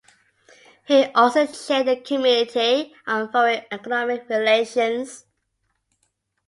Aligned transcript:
He 0.85 1.05
also 1.13 1.45
chaired 1.45 1.85
the 1.85 1.95
committee 1.97 2.91
on 3.05 3.31
foreign 3.31 3.61
economic 3.71 4.27
relations. 4.29 5.25